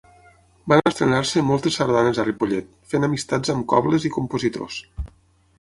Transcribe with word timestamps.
Van 0.71 0.79
estrenar-se 0.91 1.43
moltes 1.49 1.77
sardanes 1.81 2.21
a 2.23 2.27
Ripollet, 2.29 2.73
fent 2.95 3.07
amistats 3.09 3.55
amb 3.55 3.69
cobles 3.75 4.09
i 4.11 4.15
compositors. 4.21 4.83